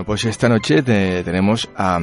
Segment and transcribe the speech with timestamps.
[0.00, 2.00] Bueno, pues esta noche tenemos a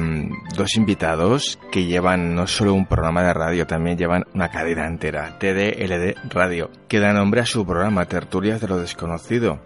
[0.54, 5.36] dos invitados que llevan no solo un programa de radio, también llevan una cadena entera,
[5.36, 9.58] TDLD Radio, que da nombre a su programa Tertulias de lo Desconocido.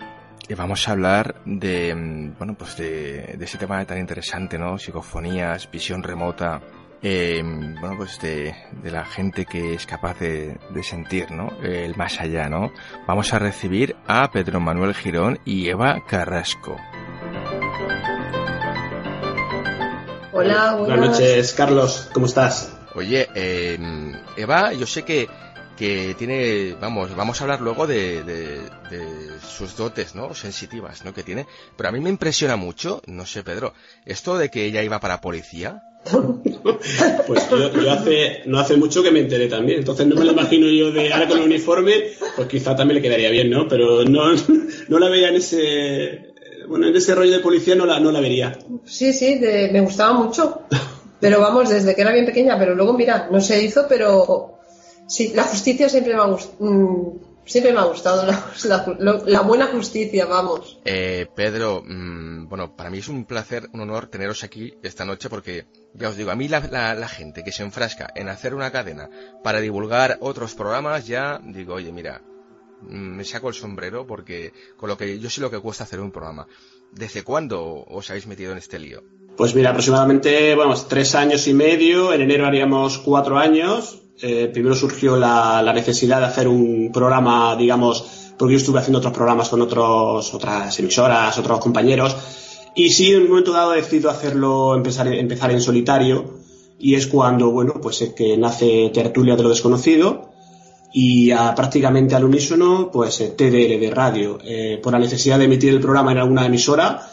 [0.49, 4.79] Y vamos a hablar de, mm, bueno, pues de, ese tema tan interesante, ¿no?
[4.79, 6.63] Psicofonías, visión remota,
[7.03, 11.51] eh, bueno, pues de, la gente que es capaz de, sentir, ¿no?
[11.63, 12.73] El más allá, ¿no?
[13.07, 16.79] Vamos a recibir a Pedro Manuel Girón y Eva Carrasco.
[20.35, 22.73] Hola, buenas, noches, Carlos, ¿cómo estás?
[22.95, 23.79] Oye, eh,
[24.39, 25.29] Eva, yo sé que
[25.77, 28.61] que tiene, vamos, vamos a hablar luego de, de,
[29.41, 30.35] sus dotes, ¿no?
[30.35, 31.13] Sensitivas, ¿no?
[31.13, 31.47] Que tiene.
[31.77, 33.75] Pero a mí me impresiona mucho, no sé, Pedro,
[34.07, 35.83] esto de que ella iba para policía.
[37.27, 40.69] pues yo, hace, no hace mucho que me enteré también, entonces no me lo imagino
[40.69, 43.67] yo de ahora con el uniforme, pues quizá también le quedaría bien, ¿no?
[43.69, 44.33] Pero no,
[44.89, 46.32] no la veía en ese,
[46.69, 48.59] bueno, en ese rollo de policía no la, no la vería.
[48.85, 50.63] Sí, sí, me gustaba mucho.
[51.21, 54.53] Pero vamos, desde que era bien pequeña, pero luego mira, no se hizo, pero
[55.13, 56.57] Sí, la justicia siempre me ha gustado.
[56.61, 60.81] Mm, siempre me ha gustado la, buena justicia, vamos.
[60.87, 65.29] Eh, Pedro, mm, bueno, para mí es un placer, un honor teneros aquí esta noche
[65.29, 66.61] porque, ya os digo, a mí la,
[66.95, 69.11] la, gente que se enfrasca en hacer una cadena
[69.43, 72.23] para divulgar otros programas, ya digo, oye, mira,
[72.89, 76.11] me saco el sombrero porque con lo que yo sé lo que cuesta hacer un
[76.11, 76.47] programa.
[76.93, 79.03] ¿Desde cuándo os habéis metido en este lío?
[79.37, 82.13] Pues mira, aproximadamente, vamos, tres años y medio.
[82.13, 84.03] En enero haríamos cuatro años.
[84.21, 89.15] Eh, primero surgió la, necesidad de hacer un programa, digamos, porque yo estuve haciendo otros
[89.15, 92.17] programas con otros, otras emisoras, otros compañeros,
[92.75, 96.39] y sí, en un momento dado he decidido hacerlo, empezar, empezar en solitario,
[96.79, 100.32] y es cuando, bueno, pues es que nace Tertulia de lo Desconocido,
[100.93, 105.71] y prácticamente al unísono, pues eh, TDL de radio, eh, por la necesidad de emitir
[105.71, 107.07] el programa en alguna emisora,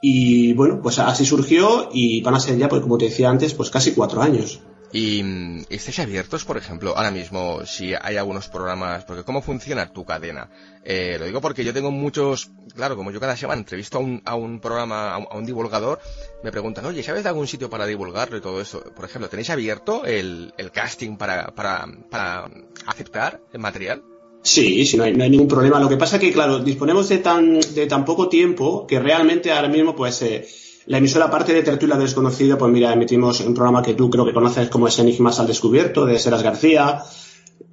[0.00, 3.54] y bueno, pues así surgió, y van a ser ya, pues como te decía antes,
[3.54, 4.60] pues casi cuatro años.
[4.94, 9.04] ¿Y mm, estáis abiertos, por ejemplo, ahora mismo, si hay algunos programas?
[9.04, 10.48] Porque ¿cómo funciona tu cadena?
[10.84, 14.22] Eh, lo digo porque yo tengo muchos, claro, como yo cada semana entrevisto a un,
[14.24, 15.98] a un programa, a un, divulgador,
[16.44, 18.84] me preguntan, oye, ¿sabes de algún sitio para divulgarlo y todo eso?
[18.94, 22.48] Por ejemplo, ¿tenéis abierto el, el casting para, para, para
[22.86, 24.00] aceptar el material?
[24.42, 25.80] Sí, sí, no hay, no hay, ningún problema.
[25.80, 29.50] Lo que pasa es que, claro, disponemos de tan, de tan poco tiempo que realmente
[29.50, 30.46] ahora mismo, pues, eh,
[30.86, 34.34] la emisora, aparte de Tertulia Desconocido, pues mira, emitimos un programa que tú creo que
[34.34, 37.02] conoces como es Enigmas al Descubierto, de Seras García,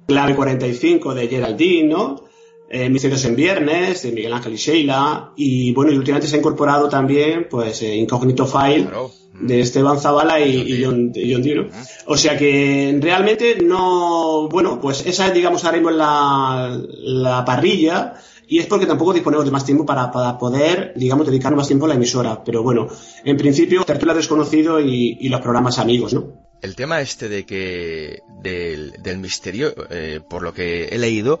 [0.06, 2.24] Clave 45 de Geraldine, ¿no?
[2.70, 6.38] Eh, Misterios en Viernes, de Miguel Ángel y Sheila, y bueno, y últimamente se ha
[6.38, 8.88] incorporado también, pues, eh, Incognito File,
[9.34, 11.68] de Esteban Zavala y, John, John
[12.06, 18.14] O sea que realmente no, bueno, pues esa es, digamos, ahora mismo la, la parrilla,
[18.52, 21.88] y es porque tampoco disponemos de más tiempo para, poder, digamos, dedicar más tiempo a
[21.88, 22.44] la emisora.
[22.44, 22.86] Pero bueno,
[23.24, 26.34] en principio, Tertulia Desconocido y, y los programas amigos, ¿no?
[26.60, 31.40] El tema este de que, del, misterio, eh, por lo que he leído,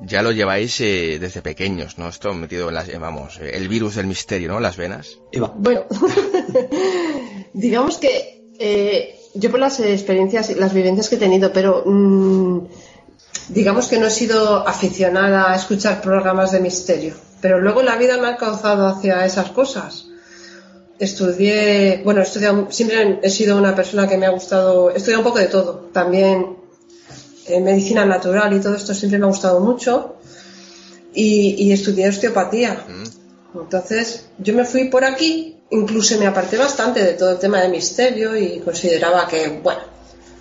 [0.00, 2.08] ya lo lleváis eh, desde pequeños, ¿no?
[2.08, 4.58] Esto metido en las, eh, vamos, el virus del misterio, ¿no?
[4.58, 5.20] Las venas.
[5.54, 5.84] Bueno,
[7.52, 12.66] digamos que yo por las experiencias, las vivencias que he tenido, pero mm,
[13.52, 18.16] digamos que no he sido aficionada a escuchar programas de misterio, pero luego la vida
[18.18, 20.06] me ha causado hacia esas cosas.
[20.98, 25.38] Estudié, bueno, siempre he sido una persona que me ha gustado, he estudiado un poco
[25.38, 26.56] de todo, también
[27.46, 30.16] eh, medicina natural y todo esto siempre me ha gustado mucho
[31.14, 32.84] y, estudié osteopatía.
[32.86, 33.58] Mm.
[33.60, 37.68] Entonces yo me fui por aquí, incluso me aparté bastante de todo el tema de
[37.68, 39.80] misterio y consideraba que, bueno,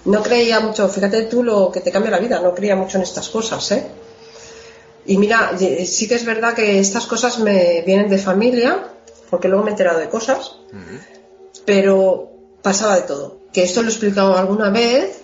[0.05, 3.03] no creía mucho, fíjate tú lo que te cambia la vida, no creía mucho en
[3.03, 3.83] estas cosas, ¿eh?
[5.05, 8.89] Y mira, sí que es verdad que estas cosas me vienen de familia,
[9.29, 10.57] porque luego me he enterado de cosas,
[11.65, 12.31] pero
[12.61, 13.39] pasaba de todo.
[13.51, 15.21] Que esto lo he explicado alguna vez,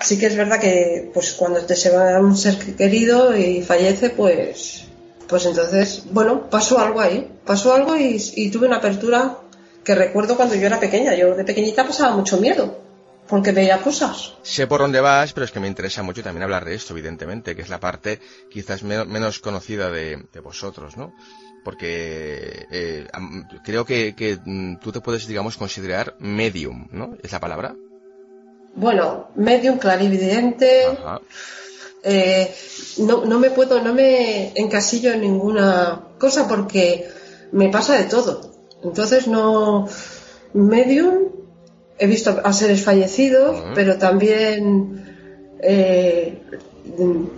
[0.00, 4.10] sí que es verdad que pues cuando te se va un ser querido y fallece,
[4.10, 4.84] pues,
[5.28, 9.38] pues entonces, bueno, pasó algo ahí, pasó algo y, y tuve una apertura
[9.84, 11.14] que recuerdo cuando yo era pequeña.
[11.14, 12.87] Yo de pequeñita pasaba mucho miedo
[13.28, 14.34] porque veía cosas.
[14.42, 17.54] Sé por dónde vas, pero es que me interesa mucho también hablar de esto, evidentemente,
[17.54, 18.20] que es la parte
[18.50, 21.14] quizás menos conocida de, vosotros, ¿no?
[21.64, 23.06] Porque eh,
[23.64, 27.16] creo que, mm, tú te puedes, digamos, considerar medium, ¿no?
[27.22, 27.74] ¿Es la palabra?
[28.74, 30.86] Bueno, medium, clarividente.
[32.04, 32.54] Eh,
[32.98, 37.08] no, no me puedo, no me encasillo en ninguna cosa porque
[37.52, 38.52] me pasa de todo.
[38.82, 39.88] Entonces no.
[40.54, 41.37] Medium
[41.98, 45.04] he visto a seres fallecidos, pero también,
[45.62, 46.40] eh,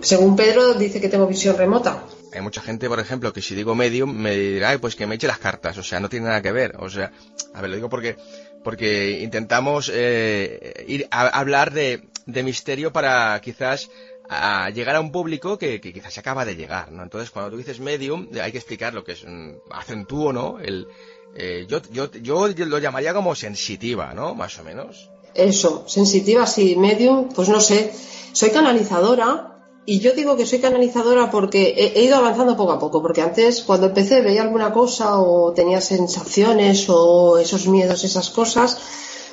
[0.01, 2.03] según Pedro, dice que tengo visión remota.
[2.33, 5.27] hay mucha gente, por ejemplo, que si digo medium me dirá, pues que me eche
[5.27, 7.11] las cartas, o sea, no tiene nada que ver, o sea,
[7.53, 8.15] a ver, lo digo porque
[8.63, 13.89] porque intentamos eh, ir a, hablar de, de misterio para quizás
[14.33, 17.03] a llegar a un público que, quizás se acaba de llegar, ¿no?
[17.03, 20.57] Entonces, cuando tú dices medium, hay que explicar lo que es un acentúo, ¿no?
[20.59, 20.87] El,
[21.35, 24.35] eh, yo, yo, yo lo llamaría como sensitiva, ¿no?
[24.35, 25.09] Más o menos.
[25.33, 27.93] Eso, sensitiva, sí, medium, pues no sé.
[28.33, 29.51] Soy canalizadora,
[29.85, 33.61] y yo digo que soy canalizadora porque he, ido avanzando poco a poco, porque antes
[33.61, 38.77] cuando empecé veía alguna cosa o tenía sensaciones o esos miedos, esas cosas,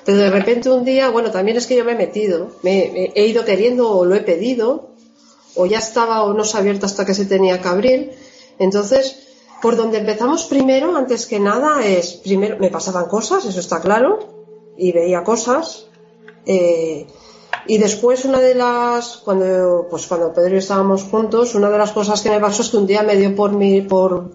[0.05, 3.27] pero de repente un día, bueno, también es que yo me he metido, me, he
[3.27, 4.95] ido queriendo o lo he pedido,
[5.55, 8.13] o ya estaba o no se ha abierto hasta que se tenía que abrir.
[8.59, 9.28] Entonces,
[9.61, 14.19] por donde empezamos primero, antes que nada, es, primero me pasaban cosas, eso está claro,
[14.77, 15.87] y veía cosas.
[16.47, 17.07] Eh,
[17.67, 21.79] y después una de las, cuando, pues cuando Pedro y yo estábamos juntos, una de
[21.79, 24.31] las cosas que me pasó es que un día me dio por mi, por,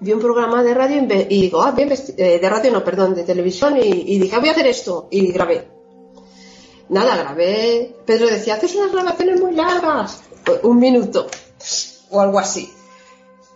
[0.00, 3.24] vi un programa de radio y digo, ah, bien, eh, de radio no, perdón, de
[3.24, 5.68] televisión y, dije, ah, voy a hacer esto y grabé.
[6.90, 7.96] Nada, grabé.
[8.04, 10.20] Pedro decía, haces unas grabaciones muy largas,
[10.62, 11.26] un minuto
[12.10, 12.70] o algo así.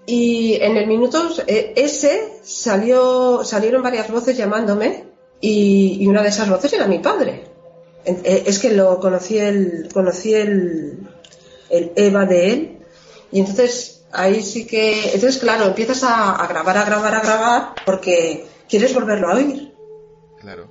[0.09, 5.05] Y en el minuto eh, ese salió, salieron varias voces llamándome
[5.39, 7.45] y, una de esas voces era mi padre.
[8.07, 11.07] Eh, es que lo conocí el, conocí el,
[11.69, 12.79] el Eva de él
[13.31, 15.13] y entonces ahí sí que.
[15.13, 19.75] Entonces, claro, empiezas a, grabar, a grabar, a grabar, porque quieres volverlo a oír.
[20.41, 20.71] Claro.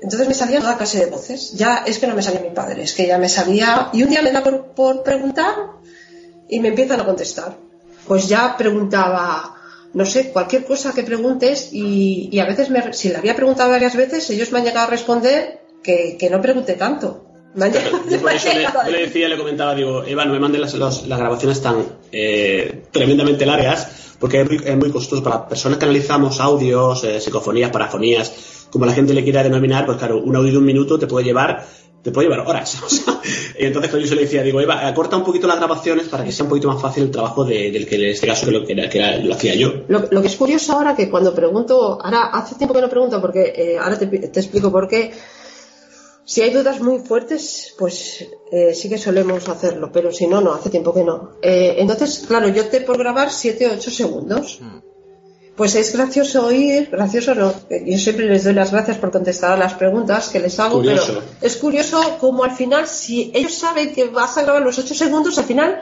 [0.00, 1.54] Entonces me salía toda clase de voces.
[1.54, 3.90] Ya es que no me salía mi padre, es que ya me salía.
[3.92, 5.54] Y un día me da por, preguntar
[6.48, 7.63] y me empiezan a contestar.
[8.06, 9.54] Pues ya preguntaba,
[9.92, 13.96] no sé, cualquier cosa que preguntes y, a veces, me, si le había preguntado varias
[13.96, 17.24] veces, ellos me han llegado a responder que, que no pregunte tanto.
[17.54, 18.48] Yo por eso
[18.90, 24.16] le, decía, le comentaba, digo, Eva, no me mandes las, grabaciones tan eh, tremendamente largas,
[24.18, 25.22] porque es muy, costoso.
[25.22, 29.98] Para personas que analizamos audios, eh, psicofonías, parafonías, como la gente le quiera denominar, pues
[29.98, 31.64] claro, un audio de un minuto te puede llevar
[32.04, 32.76] te puede llevar horas.
[33.58, 36.30] y entonces yo se le decía, digo, Eva, acorta un poquito las grabaciones para que
[36.30, 38.74] sea un poquito más fácil el trabajo del que en este caso que lo, que,
[39.24, 39.72] lo hacía yo.
[39.88, 43.54] Lo, que es curioso ahora que cuando pregunto, ahora hace tiempo que no pregunto porque
[43.56, 45.12] eh, ahora te, te, explico por qué,
[46.26, 50.52] si hay dudas muy fuertes, pues eh, sí que solemos hacerlo, pero si no, no,
[50.52, 51.38] hace tiempo que no.
[51.40, 54.58] Eh, entonces, claro, yo te por grabar 7 o 8 segundos.
[54.60, 54.93] Mm.
[55.56, 59.56] Pues es gracioso oír, gracioso no, yo siempre les doy las gracias por contestar a
[59.56, 61.02] las preguntas que les hago, pero
[61.40, 65.38] es curioso como al final, si ellos saben que vas a grabar los 8 segundos,
[65.38, 65.80] al final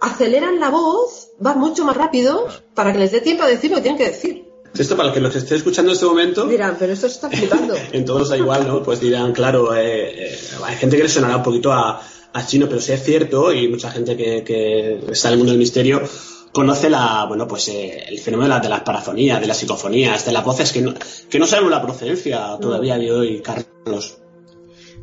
[0.00, 3.76] aceleran la voz, van mucho más rápido para que les dé tiempo a decir lo
[3.76, 4.50] que tienen que decir.
[4.76, 6.46] Esto para los que nos esté escuchando en este momento.
[6.46, 7.74] Dirán, pero esto se está flipando.
[7.92, 8.82] en todos da igual, ¿no?
[8.82, 12.00] Pues dirán, claro, eh, eh, hay gente que le sonará un poquito a,
[12.46, 16.02] chino, pero sí es cierto, y mucha gente que, está en el mundo del misterio
[16.52, 20.44] conoce la, bueno, pues eh, el fenómeno de, las parafonías, de las psicofonías, de las
[20.44, 20.94] voces que no,
[21.28, 24.18] que no sabemos la procedencia todavía de hoy, Carlos.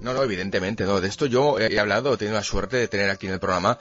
[0.02, 1.02] No, no, evidentemente, no.
[1.02, 3.80] De esto yo he hablado, he tenido la suerte de tener aquí en el programa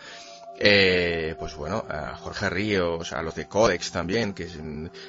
[0.58, 4.58] eh, pues bueno, a Jorge Ríos, a los de Codex también, que es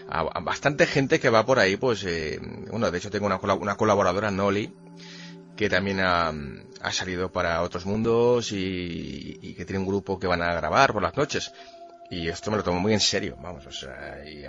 [0.09, 2.39] a, bastante gente que va por ahí, pues, eh,
[2.69, 4.73] bueno, de hecho tengo una, una colaboradora, Noli,
[5.55, 6.33] que también ha,
[6.91, 11.15] salido para otros mundos y, que tiene un grupo que van a grabar por las
[11.15, 11.51] noches.
[12.09, 14.43] Y esto me lo tomo muy en serio, vamos, o sea, y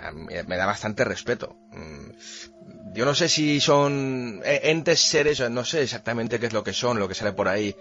[0.47, 1.57] me da bastante respeto.
[1.71, 6.63] Mm, yo no sé si son e, entes seres, no sé exactamente qué es lo
[6.63, 7.75] que son, lo que sale por ahí,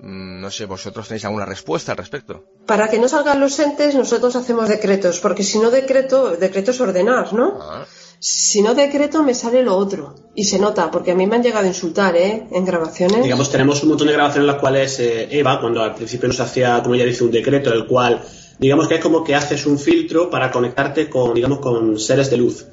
[0.00, 2.44] Mm, no sé, ¿vosotros tenéis alguna respuesta al respecto?
[2.66, 6.80] Para que no salgan los entes, nosotros hacemos decretos, porque si no decreto, decreto es
[6.80, 7.58] ordenar, ¿no?
[7.60, 7.86] Ah.
[8.18, 10.14] Si no decreto, me sale lo otro.
[10.34, 12.46] Y se nota, porque a mí me han llegado a insultar, ¿eh?
[12.50, 13.22] En grabaciones.
[13.22, 16.40] Digamos, tenemos un montón de grabaciones en las cuales eh, Eva, cuando al principio nos
[16.40, 18.22] hacía, como ella dice, un decreto, el cual,
[18.58, 22.36] digamos que es como que haces un filtro para conectarte con, digamos, con seres de
[22.36, 22.66] luz.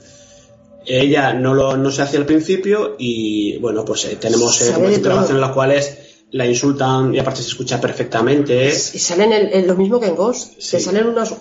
[0.85, 5.29] Ella no lo no se hace al principio y bueno pues eh, tenemos eh, grabaciones
[5.29, 5.97] en las cuales
[6.31, 8.69] la insultan y aparte se escucha perfectamente.
[8.69, 11.35] Y salen el, lo mismo que en Ghost, se salen unos...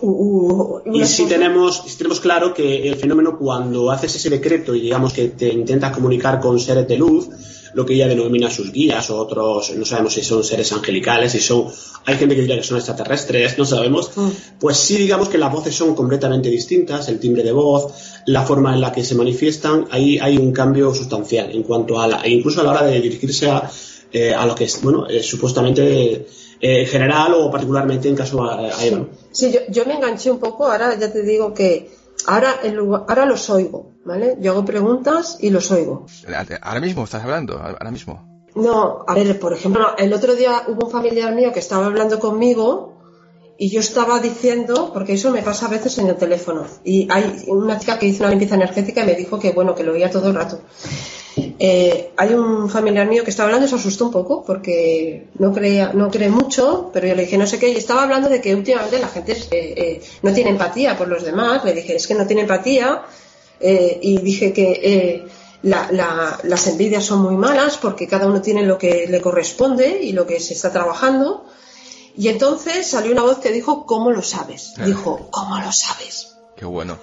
[0.93, 5.13] y si tenemos, si tenemos claro que el fenómeno cuando haces ese decreto y digamos
[5.13, 7.29] que te intentas comunicar con seres de luz,
[7.75, 11.41] lo que ella denomina sus guías o otros, no sabemos si son seres angelicales, si
[11.41, 11.67] son,
[12.05, 14.29] hay gente que diría que son extraterrestres, no sabemos, mm.
[14.59, 17.93] pues sí digamos que las voces son completamente distintas, el timbre de voz,
[18.27, 22.07] la forma en la que se manifiestan, ahí hay un cambio sustancial en cuanto a
[22.07, 23.71] la, e incluso a la hora de dirigirse a
[24.13, 26.27] eh, a lo que es, bueno, eh, supuestamente
[26.61, 28.73] eh, general o particularmente en caso a, a
[29.31, 31.89] Sí, yo, yo, me enganché un poco, ahora ya te digo que
[32.27, 32.61] ahora,
[33.09, 34.37] ahora los oigo, ¿vale?
[34.41, 36.07] Yo hago preguntas y los oigo.
[36.63, 38.29] Ahora mismo estás hablando, ahora mismo.
[38.55, 42.19] No, a ver, por ejemplo, el otro día hubo un familiar mío que estaba hablando
[42.19, 42.91] conmigo
[43.59, 47.45] y yo estaba diciendo, porque eso me pasa a veces en el teléfono, y hay
[47.47, 50.11] una chica que hizo una limpieza energética y me dijo que bueno, que lo oía
[50.11, 50.61] todo el rato.
[51.63, 55.53] Eh, hay un familiar mío que estaba hablando y se asustó un poco porque no
[55.53, 58.41] creía, no cree mucho, pero yo le dije no sé qué, y estaba hablando de
[58.41, 62.07] que últimamente la gente eh, eh, no tiene empatía por los demás, le dije es
[62.07, 63.03] que no tiene empatía,
[63.61, 65.27] y dije que
[65.63, 70.27] las envidias son muy malas porque cada uno tiene lo que le corresponde y lo
[70.27, 71.45] que se está trabajando
[72.17, 74.73] y entonces salió una voz que dijo, ¿cómo lo sabes?
[74.85, 76.37] Dijo, ¿cómo lo sabes?
[76.57, 76.99] Qué bueno.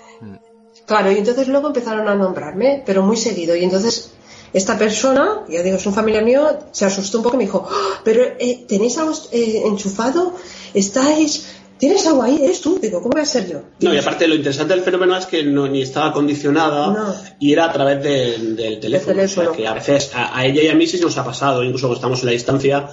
[0.85, 3.55] Claro, y entonces luego empezaron a nombrarme, pero muy seguido.
[3.55, 4.13] Y entonces
[4.53, 7.67] esta persona, ya digo, es un familiar mío, se asustó un poco y me dijo,
[7.69, 8.01] ¡Ah!
[8.03, 10.33] pero eh, ¿tenéis algo eh, enchufado?
[10.73, 11.53] ¿Estáis...?
[11.77, 12.39] ¿Tienes algo ahí?
[12.41, 12.79] ¿Eres tú?
[12.81, 13.61] Digo, ¿cómo voy a ser yo?
[13.81, 17.65] No, y aparte lo interesante del fenómeno es que no, ni estaba condicionada y era
[17.65, 19.21] a través del teléfono.
[19.21, 21.63] O sea, que a veces a, a, ella y a mí sí nos ha pasado,
[21.63, 22.89] incluso cuando estamos en la distancia,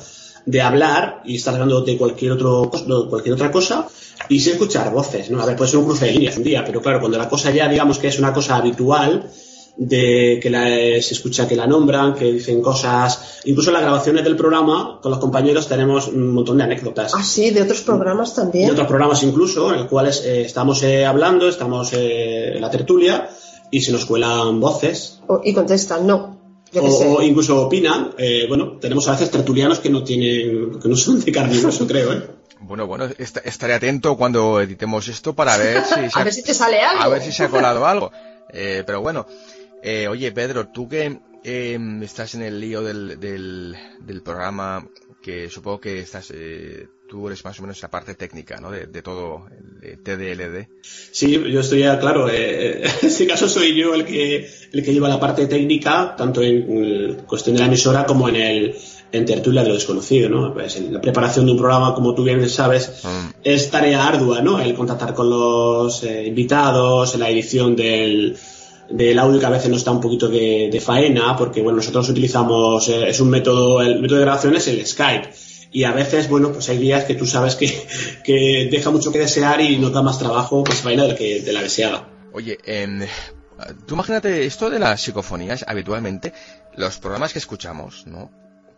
[0.47, 2.71] de hablar y estar hablando de cualquier otro
[3.09, 3.89] cualquier otra cosa
[4.29, 5.41] y sin escuchar voces, ¿no?
[5.41, 7.51] A ver, puede ser un cruce de líneas un día, pero claro, cuando la cosa
[7.51, 9.31] ya digamos que es una cosa habitual
[9.77, 14.25] de que la, se escucha que la nombran, que dicen cosas, incluso en las grabaciones
[14.25, 17.13] del programa con los compañeros tenemos un montón de anécdotas.
[17.15, 18.67] Ah, sí, de otros programas también.
[18.67, 22.71] De otros programas incluso, en los cuales eh, estamos eh, hablando, estamos eh, en la
[22.71, 23.29] tertulia
[23.71, 25.21] y se nos cuelan voces.
[25.43, 26.45] y contestan, no
[26.81, 28.15] o, incluso opinan.
[28.19, 32.13] Eh, bueno, tenemos a veces tertulianos que no tienen, que no son de carne creo,
[32.13, 32.23] ¿eh?
[32.61, 36.55] Bueno, bueno, estaré atento cuando editemos esto para ver si se a ver si te
[36.55, 37.03] sale algo.
[37.03, 38.11] A ver si se ha colado algo.
[38.49, 39.27] Eh, pero bueno,
[39.85, 44.89] eh, oye Pedro, tú que em, estás en el lío del, del, del, programa,
[45.23, 48.71] que supongo que estás eh, tú eres más o menos la parte técnica, ¿no?
[48.71, 49.47] De, todo
[49.83, 50.69] el TDLD.
[50.83, 54.93] Sí, yo estoy ya, claro, eh, en este caso soy yo el que, el que
[54.95, 58.75] lleva la parte técnica, tanto en cuestión de la emisora como en el
[59.13, 60.53] en tertulia de lo desconocido, ¿no?
[60.53, 63.35] Pues la preparación de un programa, como tú bien sabes, mm.
[63.45, 64.61] es tarea ardua, ¿no?
[64.61, 68.37] El contactar con los eh, invitados, la edición del,
[68.91, 72.89] del audio que a veces nos está un poquito de, faena, porque bueno, nosotros utilizamos,
[72.89, 75.31] eh, es un método, el método de grabación es el Skype
[75.73, 77.87] y a veces, bueno, pues hay días que tú sabes que,
[78.25, 81.41] que deja mucho que desear y no da más trabajo pues vaina de la, que,
[81.41, 82.09] de la deseada.
[82.33, 83.09] Oye, eh,
[83.87, 86.33] tú imagínate esto de las psicofonías, habitualmente,
[86.77, 88.31] los programas que escuchamos, ¿no?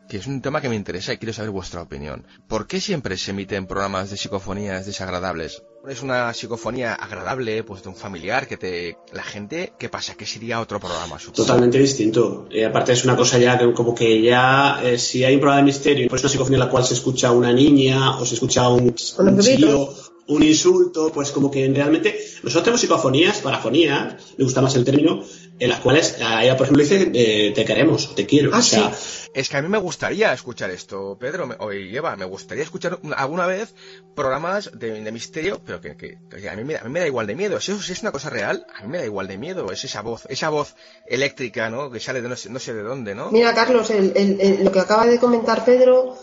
[0.09, 2.27] que es un tema que me interesa y quiero saber vuestra opinión.
[2.47, 5.63] ¿Por qué siempre se emiten programas de psicofonías desagradables?
[5.89, 8.97] Es una psicofonía agradable, pues de un familiar que te...
[9.13, 10.15] La gente, ¿qué pasa?
[10.17, 11.17] ¿Qué sería otro programa?
[11.33, 12.49] Totalmente distinto.
[12.51, 15.61] Y aparte es una cosa ya que como que ya, eh, si hay un programa
[15.61, 18.69] de misterio, pues una psicofonía en la cual se escucha una niña o se escucha
[18.69, 19.89] un, un
[20.29, 25.23] un insulto, pues como que realmente nosotros tenemos psicofonías, parafonías, me gusta más el término,
[25.59, 28.51] en las cuales ella, por ejemplo, dice eh, te queremos, te quiero.
[28.53, 28.93] Ah, o sea,
[29.33, 33.47] Es que a mí me gustaría escuchar esto, Pedro, o Eva, me gustaría escuchar alguna
[33.47, 33.75] vez
[34.15, 37.37] programas de, misterio, pero que, que, a, mí me, a, mí me, da igual de
[37.37, 37.61] miedo.
[37.61, 39.71] Si eso es una cosa real, a mí me da igual de miedo.
[39.73, 40.75] Es esa voz, esa voz
[41.07, 41.91] eléctrica, ¿no?
[41.91, 43.31] Que sale de no sé, no sé de dónde, ¿no?
[43.31, 46.17] Mira, Carlos, lo que acaba de comentar Pedro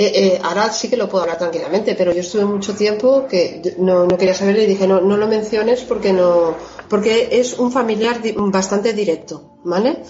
[0.00, 3.74] eh, eh, ahora sí que lo puedo hablar tranquilamente, pero yo estuve mucho tiempo que
[3.78, 6.54] no, quería saberlo y dije, no, no lo menciones porque no,
[6.88, 10.02] porque es un familiar bastante directo, ¿vale?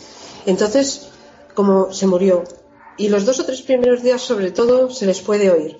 [0.46, 1.08] Entonces,
[1.54, 2.44] como se murió,
[2.96, 5.78] y los dos o tres primeros días sobre todo se les puede oír.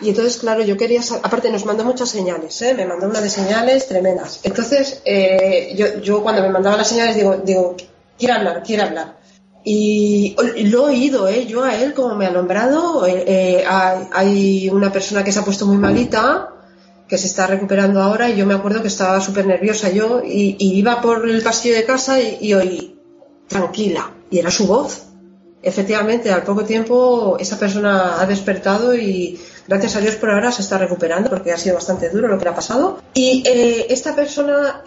[0.00, 2.74] Y entonces, claro, yo quería aparte nos mandó muchas señales, ¿eh?
[2.74, 4.40] me mandó una de señales tremendas.
[4.44, 7.76] Entonces, eh, yo, cuando me mandaba las señales digo, digo,
[8.16, 9.18] quiere hablar, quiere hablar.
[9.64, 10.36] Y
[10.70, 11.46] lo he oído, ¿eh?
[11.46, 15.44] yo a él, como me ha nombrado, eh, eh, hay una persona que se ha
[15.44, 16.54] puesto muy malita,
[17.08, 20.56] que se está recuperando ahora, y yo me acuerdo que estaba súper nerviosa yo, y,
[20.58, 22.98] iba por el pasillo de casa y, oí,
[23.48, 25.04] tranquila, y era su voz.
[25.60, 30.62] Efectivamente, al poco tiempo esa persona ha despertado y gracias a Dios por ahora se
[30.62, 33.02] está recuperando porque ha sido bastante duro lo que le ha pasado.
[33.14, 33.42] Y
[33.88, 34.84] esta persona,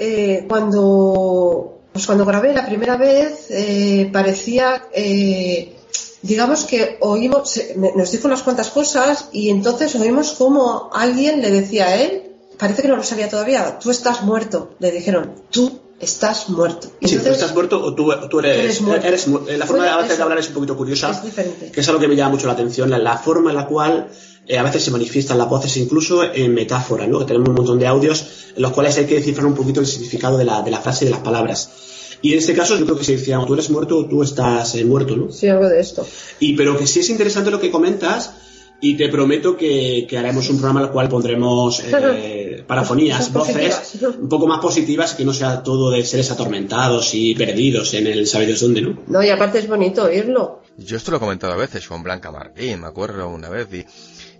[0.47, 5.75] cuando pues cuando grabé la primera vez eh, parecía, eh,
[6.21, 11.87] digamos que oímos, nos dijo unas cuantas cosas y entonces oímos como alguien le decía
[11.87, 12.23] a él,
[12.57, 16.89] parece que no lo sabía todavía, tú estás muerto, le dijeron, tú estás muerto.
[17.01, 19.51] sí, tú estás muerto o tú, eres, eres, muerto.
[19.57, 21.71] La forma de, de hablar es un poquito curiosa, es diferente.
[21.71, 24.09] que es algo que me llama mucho la atención, la, forma en la cual
[24.47, 27.25] eh, a veces se manifiestan las voces incluso en metáfora, ¿no?
[27.25, 30.37] tenemos un montón de audios en los cuales hay que descifrar un poquito el significado
[30.37, 31.90] de la, de la frase y de las palabras.
[32.21, 34.75] Y en este caso yo creo que se decía, tú eres muerto o tú estás
[34.75, 35.31] eh, muerto, ¿no?
[35.31, 36.07] Sí, algo de esto.
[36.39, 38.33] Y pero que sí es interesante lo que comentas
[38.79, 44.27] y te prometo que, haremos un programa en el cual pondremos eh, parafonías, voces un
[44.27, 48.57] poco más positivas, que no sea todo de seres atormentados y perdidos en el saber
[48.57, 48.97] dónde, ¿no?
[49.07, 50.61] No, y aparte es bonito oírlo.
[50.77, 53.85] Yo esto lo he comentado a veces con Blanca Martín, me acuerdo una vez, y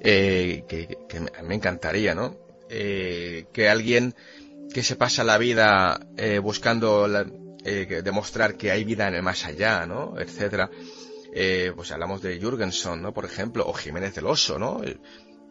[0.02, 0.98] eh, que,
[1.44, 2.36] me encantaría, ¿no?
[2.70, 4.16] Eh, que alguien
[4.74, 7.08] que se pasa la vida eh, buscando
[7.66, 10.20] eh, demostrar que hay vida en el más allá, ¿no?
[10.20, 10.70] Etcétera.
[11.34, 13.14] Eh, pues hablamos de Jürgenson, ¿no?
[13.14, 14.82] Por ejemplo, o Jiménez del Oso, ¿no?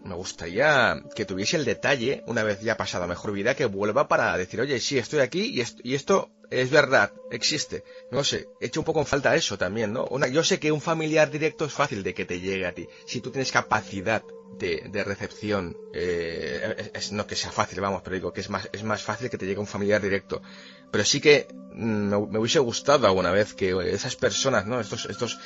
[0.05, 4.37] me gustaría que tuviese el detalle, una vez ya pasado mejor vida, que vuelva para
[4.37, 7.85] decir, oye, sí, estoy aquí y esto, y esto es verdad, existe.
[8.11, 10.09] No sé, he hecho un poco en falta eso también, ¿no?
[10.29, 13.21] yo sé que un familiar directo es fácil de que te llegue a ti, si
[13.21, 14.23] tú tienes capacidad
[14.59, 18.69] de, de recepción, eh, es, no que sea fácil, vamos, pero digo que es más,
[18.73, 20.43] es más fácil que te llegue un familiar directo.
[20.91, 24.81] Pero sí que mm, me, hubiese gustado alguna vez que esas personas, ¿no?
[24.81, 25.39] Estos, estos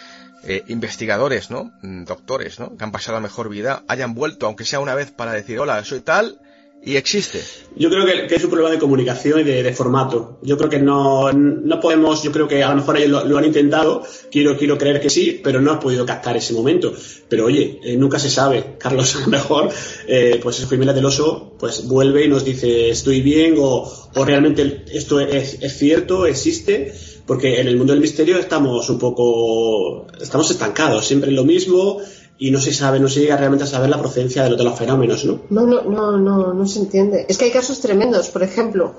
[0.43, 1.73] eh, investigadores, ¿no?
[1.83, 2.77] Mm, doctores, ¿no?
[2.77, 5.85] Que han pasado la mejor vida, hayan vuelto, aunque sea una vez, para decir, hola,
[5.85, 6.41] soy tal
[6.85, 7.41] y existe.
[7.77, 10.39] Yo creo que, es un problema de comunicación y de, formato.
[10.43, 13.45] Yo creo que no, no, podemos, yo creo que a lo mejor ellos lo, han
[13.45, 16.93] intentado, quiero, quiero creer que sí, pero no has podido captar ese momento.
[17.29, 18.77] Pero oye, eh, nunca se sabe.
[18.79, 19.71] Carlos, a lo mejor,
[20.07, 24.85] eh, pues Jiménez del Oso, pues vuelve y nos dice, estoy bien, o, o realmente
[24.93, 26.93] esto es, es cierto, existe
[27.27, 32.03] porque en el mundo del misterio estamos un poco, estamos estancados, siempre lo mismo
[32.39, 35.25] y no se sabe, no se llega realmente a saber la procedencia de los fenómenos,
[35.25, 35.43] ¿no?
[35.51, 37.27] No, no, no, no, no se entiende.
[37.29, 38.95] Es que hay casos tremendos, por ejemplo,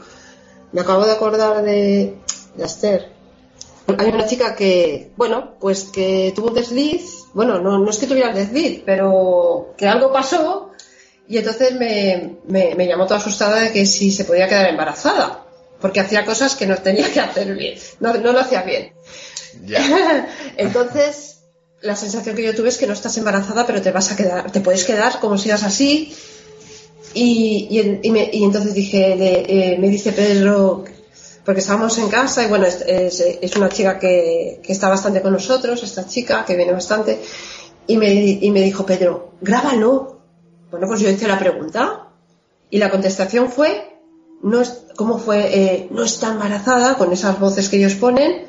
[0.71, 2.17] me acabo de acordar de,
[2.55, 3.11] de Esther.
[3.97, 8.07] Hay una chica que, bueno, pues que tuvo un desliz, bueno, no, no es que
[8.07, 10.71] tuviera el desliz, pero que algo pasó
[11.27, 15.45] y entonces me, me, me llamó toda asustada de que si se podía quedar embarazada
[15.79, 18.93] porque hacía cosas que no tenía que hacer bien, no, lo hacía bien.
[20.57, 21.34] Entonces,
[21.81, 24.51] la sensación que yo tuve es que no estás embarazada, pero te vas a quedar,
[24.51, 26.13] te puedes quedar como sigas así.
[27.13, 30.83] Y, entonces dije, eh, me dice Pedro,
[31.45, 36.07] porque estábamos en casa y bueno, es, una chica que, está bastante con nosotros, esta
[36.07, 37.21] chica que viene bastante,
[37.87, 40.19] y me, y me dijo Pedro, grábalo.
[40.71, 42.09] Bueno, pues yo hice la pregunta
[42.69, 43.95] y la contestación fue,
[44.41, 45.49] no es, ¿cómo fue?
[45.53, 48.47] Eh, no está embarazada con esas voces que ellos ponen,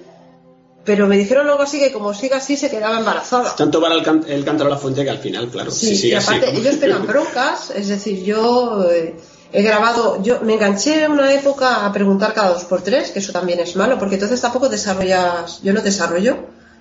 [0.87, 3.55] pero me dijeron luego así que como siga así se quedaba embarazada.
[3.57, 5.71] Tanto para el, cántaro a la fuente que al final, claro.
[5.71, 9.17] Sí, y aparte ellos pegan broncas, es decir, yo eh,
[9.53, 13.19] he grabado, yo me enganché en una época a preguntar cada dos por tres, que
[13.19, 16.37] eso también es malo, porque entonces tampoco desarrollas, yo no desarrollo,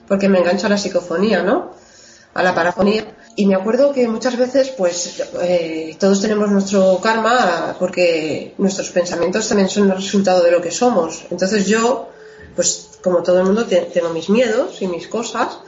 [0.07, 1.73] porque me engancho a la psicofonía, ¿no?
[2.35, 3.15] A la parafonía.
[3.35, 9.49] Y me acuerdo que muchas veces, pues, eh, todos tenemos nuestro karma porque nuestros pensamientos
[9.49, 11.25] también son el resultado de lo que somos.
[11.29, 12.09] Entonces yo,
[12.55, 15.59] pues, como todo el mundo, tengo mis miedos y mis cosas.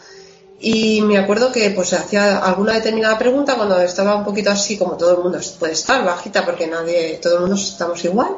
[0.59, 4.97] Y me acuerdo que, pues, hacía alguna determinada pregunta cuando estaba un poquito así, como
[4.97, 8.37] todo el mundo puede estar, bajita, porque nadie, todo el mundo estamos igual.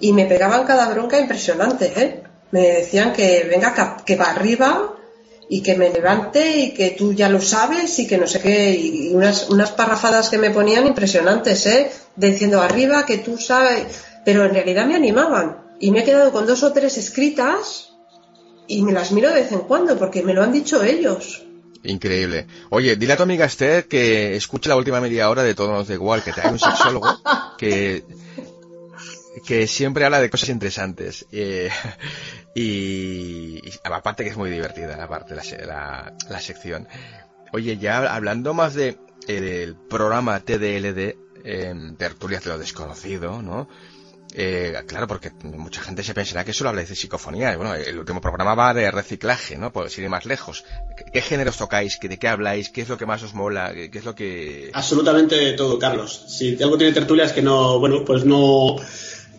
[0.00, 2.22] Y me pegaban cada bronca impresionante, ¿eh?
[2.50, 4.94] Me decían que venga, que va arriba,
[5.48, 8.74] y que me levante y que tú ya lo sabes y que no sé qué,
[8.74, 11.90] y unas, unas parrafadas que me ponían impresionantes, ¿eh?
[12.14, 13.86] Diciendo arriba que tú sabes,
[14.24, 15.67] pero en realidad me animaban.
[15.80, 17.92] Y me he quedado con dos o tres escritas
[18.66, 21.44] y me las miro de vez en cuando porque me lo han dicho ellos.
[21.84, 22.46] Increíble.
[22.70, 25.94] Oye, dile a tu amiga Esther que escuche la última media hora de Todos da
[25.94, 27.06] igual, que te haga un sexólogo
[27.58, 28.04] que
[29.46, 31.26] que siempre habla de cosas interesantes.
[31.32, 31.70] Eh,
[32.54, 36.88] y, aparte que es muy divertida la parte, la, la, sección.
[37.52, 43.68] Oye, ya hablando más de el programa TDLD, eh, Tertulias de lo Desconocido, ¿no?
[44.34, 47.56] Eh, claro, porque mucha gente se pensará que solo habla de psicofonía.
[47.56, 49.72] Bueno, el último programa va de reciclaje, ¿no?
[49.72, 50.64] Pues ir más lejos.
[51.12, 51.98] ¿Qué, géneros tocáis?
[52.00, 52.70] ¿De qué habláis?
[52.70, 53.72] ¿Qué es lo que más os mola?
[53.72, 54.70] ¿Qué, es lo que...?
[54.74, 56.24] Absolutamente todo, Carlos.
[56.28, 58.76] Si algo tiene tertulias que no, bueno, pues no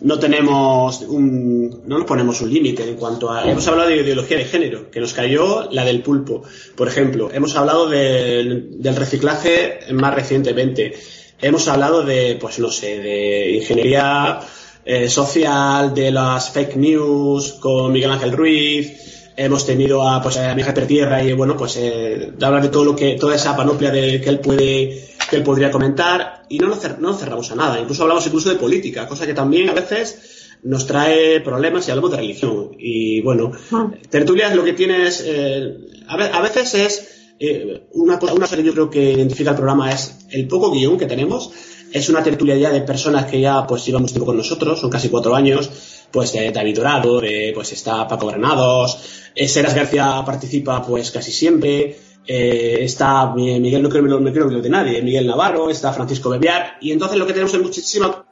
[0.02, 4.38] no tenemos un, no nos ponemos un límite en cuanto a hemos hablado de ideología
[4.38, 6.42] de género que nos cayó la del pulpo
[6.74, 10.94] por ejemplo hemos hablado del reciclaje más recientemente
[11.38, 14.40] hemos hablado de pues no sé de ingeniería
[14.84, 20.54] eh, social de las fake news con Miguel Ángel Ruiz hemos tenido a pues a
[20.54, 23.90] mi Tierra y bueno pues eh, de hablar de todo lo que toda esa panoplia
[23.90, 27.80] de que él puede que él podría comentar y no nos, cerramos a nada.
[27.80, 32.10] Incluso hablamos incluso de política, cosa que también a veces nos trae problemas y hablamos
[32.10, 32.72] de religión.
[32.78, 33.90] Y bueno, ah.
[34.10, 35.76] tertulias lo que tiene es, eh,
[36.08, 40.48] a veces es, eh, una, cosa que yo creo que identifica el programa es el
[40.48, 41.50] poco guion que tenemos.
[41.92, 45.34] Es una tertulia de personas que ya pues llevamos tiempo con nosotros, son casi cuatro
[45.34, 45.70] años,
[46.10, 47.20] pues David Dorado,
[47.54, 48.98] pues está Paco Granados,
[49.34, 54.54] eh, Seras García participa pues casi siempre, eh, está Miguel, no creo, no creo que
[54.54, 58.24] lo de nadie, Miguel Navarro, está Francisco Bebiar, y entonces lo que tenemos es muchísima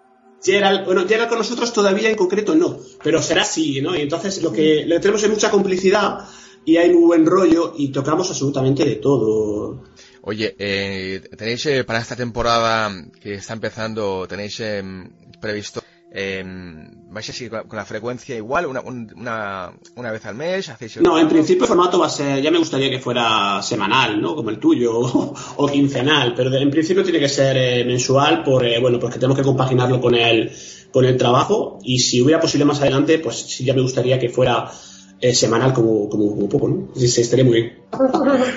[0.43, 3.97] Gerald, bueno, llega con nosotros todavía en concreto no, pero será así, ¿no?
[3.97, 6.21] Y entonces lo que, lo tenemos es mucha complicidad
[6.65, 9.83] y hay muy buen rollo y tocamos absolutamente de todo.
[10.29, 15.09] Oye, eh, tenéis eh, para esta temporada que está empezando, tenéis em,
[15.41, 18.67] previsto eh, ¿Vais a seguir con la frecuencia igual?
[18.67, 20.69] Una, una, una vez al mes?
[20.69, 24.21] ¿Hacéis no, en principio el formato va a ser, ya me gustaría que fuera semanal,
[24.21, 24.37] ¿no?
[24.37, 24.93] Como el tuyo,
[25.57, 29.39] o, quincenal, pero en principio tiene que ser eh, mensual, por, eh, bueno, porque tenemos
[29.39, 30.53] que compaginarlo con el,
[30.93, 34.29] con el trabajo, y si hubiera posible más adelante, pues sí ya me gustaría que
[34.29, 34.71] fuera
[35.21, 36.89] eh, semanal como, como, poco, ¿no?
[36.95, 37.79] Sí, estaría muy bien.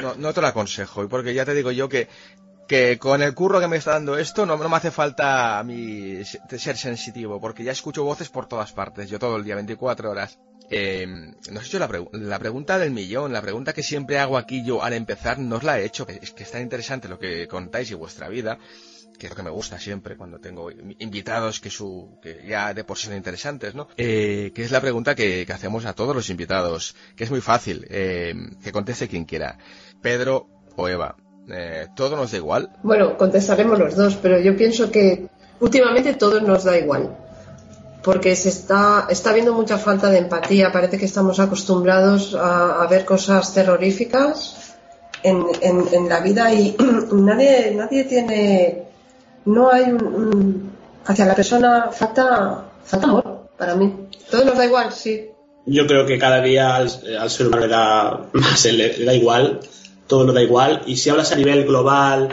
[0.02, 2.08] No, no, te lo aconsejo, porque ya te digo yo que
[2.71, 6.24] que con el curro que me está dando esto no, me hace falta a mí
[6.24, 10.39] ser sensitivo, porque ya escucho voces por todas partes, yo todo el día, 24 horas.
[10.69, 11.06] Eh,
[11.52, 14.82] nos he hecho la, la, pregunta del millón, la pregunta que siempre hago aquí yo
[14.82, 17.91] al empezar, no os la he hecho, es que es tan interesante lo que contáis
[17.91, 18.58] y vuestra vida,
[19.21, 22.84] que es lo que me gusta siempre cuando tengo invitados que su que ya de
[22.84, 23.88] por sí son interesantes, ¿no?
[23.95, 27.86] Eh, que es la pregunta que, hacemos a todos los invitados, que es muy fácil,
[27.91, 29.60] eh, que conteste quien quiera.
[30.01, 31.17] Pedro o Eva,
[31.49, 32.71] eh, ¿todo nos da igual?
[32.81, 35.27] Bueno, contestaremos los dos, pero yo pienso que
[35.60, 37.15] últimamente todo nos da igual.
[38.01, 40.71] Porque se está, está viendo mucha falta de empatía.
[40.71, 44.75] Parece que estamos acostumbrados a, ver cosas terroríficas
[45.21, 46.75] en, en, la vida y
[47.12, 48.90] nadie, nadie tiene.
[49.45, 50.71] No hay un,
[51.06, 54.08] hacia la persona falta, falta amor para mí.
[54.30, 55.27] Todo nos da igual, sí.
[55.65, 56.89] Yo creo que cada día al,
[57.30, 59.60] ser humano le da más, le da igual
[60.12, 60.82] todo no da igual.
[60.86, 62.27] Y si hablas a nivel global,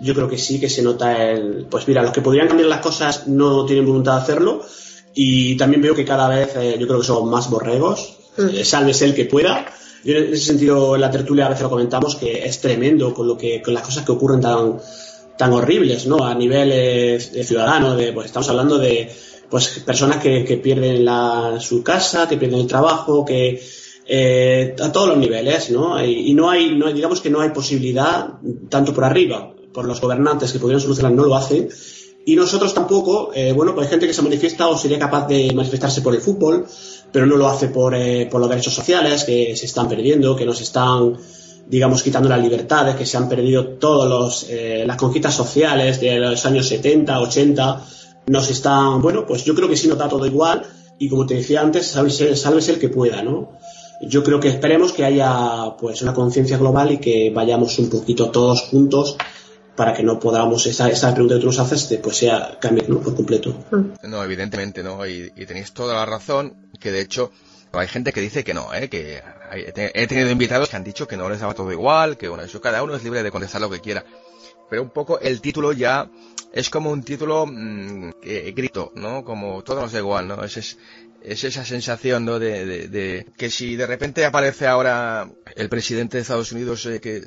[0.00, 1.66] yo creo que sí, que se nota el.
[1.68, 4.62] Pues mira, los que podrían cambiar las cosas no tienen voluntad de hacerlo.
[5.14, 8.18] Y también veo que cada vez eh, yo creo que son más borregos.
[8.36, 8.48] Mm.
[8.50, 9.66] Eh, sálvese el que pueda.
[10.04, 13.26] Yo en ese sentido, en la tertulia a veces lo comentamos que es tremendo con
[13.26, 14.78] lo que con las cosas que ocurren tan
[15.36, 16.24] tan horribles, ¿no?
[16.24, 19.10] A nivel eh, de ciudadano, de, pues estamos hablando de
[19.48, 23.62] pues personas que, que pierden la, su casa, que pierden el trabajo, que
[24.06, 26.02] eh, a todos los niveles, ¿no?
[26.04, 28.28] Y, no hay, no, digamos que no hay posibilidad,
[28.68, 31.68] tanto por arriba, por los gobernantes que podrían solucionar, no lo hacen,
[32.26, 35.52] y nosotros tampoco, eh, bueno, pues hay gente que se manifiesta o sería capaz de
[35.54, 36.66] manifestarse por el fútbol,
[37.12, 40.46] pero no lo hace por, eh, por los derechos sociales que se están perdiendo, que
[40.46, 41.16] nos están,
[41.66, 46.44] digamos, quitando las libertades, que se han perdido todas eh, las conquistas sociales de los
[46.46, 47.84] años 70, 80,
[48.26, 50.62] nos están, bueno, pues yo creo que sí nos da todo igual,
[50.98, 53.58] y como te decía antes, sálvese, sálvese el que pueda, ¿no?
[54.00, 58.30] yo creo que esperemos que haya pues una conciencia global y que vayamos un poquito
[58.30, 59.16] todos juntos
[59.76, 63.14] para que no podamos esa, esa pregunta que tú nos haces pues sea cambie por
[63.14, 64.08] completo mm.
[64.08, 67.30] no evidentemente no y, tenéis toda la razón que de hecho
[67.72, 68.88] hay gente que dice que no, ¿eh?
[68.88, 69.20] que
[69.52, 72.60] he tenido invitados que han dicho que no les daba todo igual, que bueno, eso
[72.60, 74.04] cada uno es libre de contestar lo que quiera.
[74.68, 76.10] Pero un poco el título ya
[76.52, 78.10] es como un título mmm,
[78.54, 79.24] grito, ¿no?
[79.24, 80.42] Como todo nos da igual, ¿no?
[80.42, 80.78] Ese es,
[81.24, 82.38] es esa sensación ¿no?
[82.38, 87.22] de, de, que si de repente aparece ahora el presidente de Estados Unidos eh, que,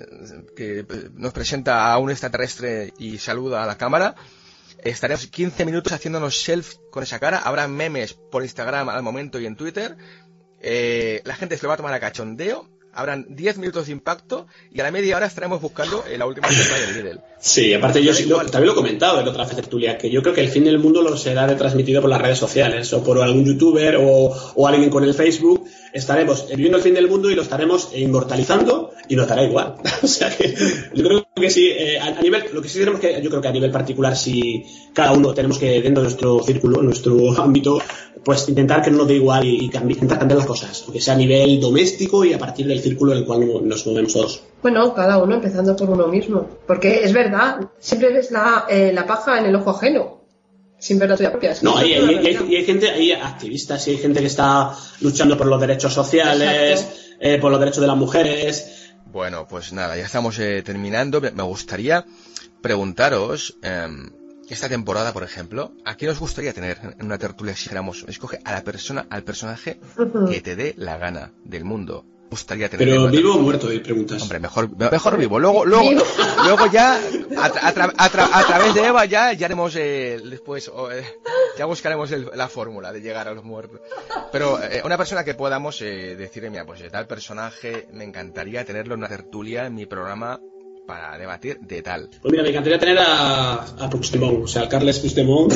[0.56, 4.16] que, nos presenta a un extraterrestre y saluda a la cámara,
[4.84, 9.48] estaremos 15 minutos haciéndonos self con esa cara, habrá memes por Instagram al momento y
[9.48, 9.98] en Twitter,
[10.62, 12.68] eh, la gente se lo va a tomar a cachondeo
[12.98, 16.88] habrán 10 minutos de impacto y a la media hora estaremos buscando la última temporada
[16.88, 17.22] del Lidl.
[17.40, 20.50] Sí, aparte yo también lo he comentado en otra tertulia, que yo creo que el
[20.50, 24.36] fin del mundo lo será retransmitido por las redes sociales o por algún youtuber o,
[24.56, 25.66] o alguien con el Facebook.
[25.94, 29.76] Estaremos viendo el fin del mundo y lo estaremos inmortalizando y nos dará igual.
[30.02, 30.56] o sea que
[30.94, 33.48] yo creo que sí, eh, a, nivel, lo que sí tenemos que, yo creo que
[33.48, 37.80] a nivel particular, si cada uno tenemos que, dentro de nuestro círculo, nuestro ámbito,
[38.24, 41.18] pues intentar que no nos dé igual y, intentar cambiar las cosas, aunque sea a
[41.18, 44.44] nivel doméstico y a partir del círculo en el cual nos movemos todos.
[44.62, 49.06] Bueno, cada uno empezando por uno mismo, porque es verdad, siempre ves la, eh, la
[49.06, 50.18] paja en el ojo ajeno.
[50.80, 51.56] Sin ver la tuya propia.
[51.64, 55.92] No, hay, hay, gente, hay activistas y hay gente que está luchando por los derechos
[55.92, 61.22] sociales, eh, por los derechos de las mujeres, bueno, pues nada, ya estamos eh, terminando.
[61.22, 62.06] Me gustaría
[62.62, 64.12] preguntaros, em,
[64.54, 68.40] esta temporada, por ejemplo, ¿a quién os gustaría tener en una tertulia si dijéramos, escoge
[68.46, 69.80] a la persona, al personaje
[70.30, 72.06] que te dé la gana del mundo?
[72.30, 74.22] Gustaría tener Pero vivo o muerto, y preguntas.
[74.22, 75.40] Hombre, mejor, mejor vivo.
[75.40, 75.92] Luego, luego,
[76.44, 77.00] luego ya,
[77.38, 81.04] a, través de Eva ya, ya haremos eh, después, eh,
[81.58, 83.80] ya buscaremos la fórmula de llegar a los muertos.
[84.32, 89.00] Pero eh, una persona que podamos decirle, mira, pues tal personaje, me encantaría tenerlo en
[89.00, 90.42] una tertulia en mi programa
[90.88, 92.10] para debatir de tal.
[92.22, 95.54] Pues mira, me encantaría tener a, a Puigdemont, o sea, a Carles Puigdemont,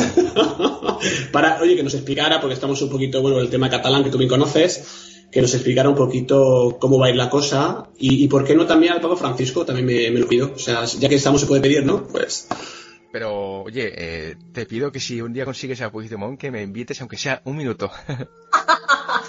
[1.31, 4.17] para, oye, que nos explicara, porque estamos un poquito, bueno, el tema catalán que tú
[4.17, 8.43] bien conoces, que nos explicara un poquito cómo va a ir la cosa y, por
[8.43, 10.51] qué no también al Papa Francisco, también me, lo pido.
[10.53, 12.05] O sea, ya que estamos se puede pedir, ¿no?
[12.07, 12.47] Pues...
[13.13, 17.01] Pero, oye, eh, te pido que si un día consigues a Puigdemont, que me invites,
[17.01, 17.91] aunque sea un minuto.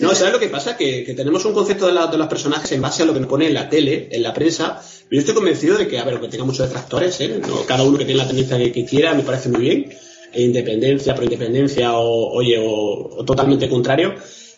[0.00, 0.76] No, ¿sabes lo que pasa?
[0.76, 3.46] Que, tenemos un concepto de, de, los personajes en base a lo que nos pone
[3.46, 4.80] en la tele, en la prensa.
[5.10, 7.40] Yo estoy convencido de que, a ver, que tenga muchos detractores, ¿eh?
[7.66, 9.90] cada uno que tiene la tendencia que, quiera, me parece muy bien.
[10.32, 14.14] E independencia, pro independencia, o, oye, o, totalmente contrario.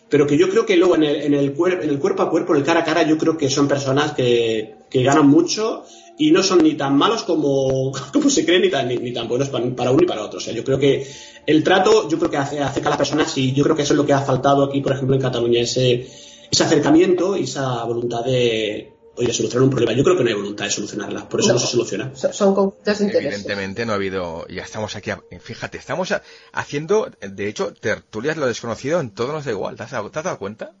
[0.09, 2.53] Pero que yo creo que luego en el, en el, en el cuerpo a cuerpo,
[2.53, 5.83] en el cara a cara, yo creo que son personas que, que ganan mucho
[6.19, 9.49] y no son ni tan malos como, como se creen ni tan, ni, tan buenos
[9.49, 10.37] para, uno y para otro.
[10.37, 11.07] O sea, yo creo que
[11.47, 13.93] el trato, yo creo que hace, acerca a las personas y yo creo que eso
[13.93, 16.05] es lo que ha faltado aquí, por ejemplo, en Cataluña, ese,
[16.51, 19.93] ese acercamiento y esa voluntad de, oye, solucionar un problema.
[19.93, 22.13] Yo creo que no hay voluntad de solucionarla, por eso no, se soluciona.
[22.13, 23.33] Son conflictos de interés.
[23.35, 26.13] Evidentemente no ha habido, ya estamos aquí, fíjate, estamos
[26.51, 30.73] haciendo, de hecho, tertulias lo desconocido en todo nos da igual, ¿te has, dado cuenta?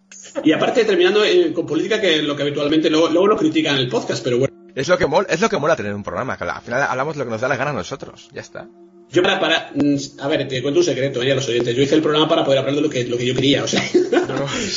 [0.43, 3.75] Y aparte, terminando eh, con política, que es lo que habitualmente luego, luego lo critican
[3.75, 4.58] en el podcast, pero bueno.
[4.79, 7.17] Es lo que mola, es lo que mola tener un programa, que al final hablamos
[7.17, 8.65] lo que nos da la gana a nosotros, ya está.
[9.11, 11.33] Yo para, para, mm, a ver, te cuento un secreto ¿eh?
[11.33, 11.75] a los oyentes.
[11.75, 13.67] Yo hice el programa para poder hablar de lo que, lo que yo quería, o
[13.67, 13.83] sea,